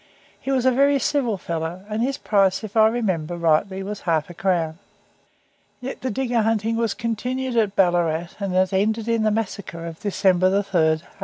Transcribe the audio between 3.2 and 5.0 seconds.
rightly was half a crown.